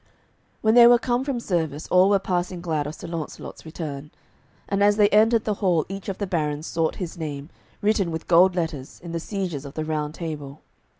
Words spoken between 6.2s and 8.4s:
barons sought his name, written with